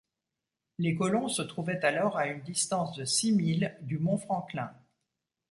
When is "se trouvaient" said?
1.27-1.85